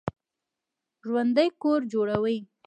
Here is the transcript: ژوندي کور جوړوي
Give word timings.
ژوندي 1.07 1.47
کور 1.61 1.81
جوړوي 1.91 2.37